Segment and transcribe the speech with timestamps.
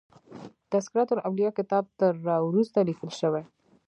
[0.71, 3.43] تذکرة الاولیاء کتاب تر را وروسته لیکل شوی.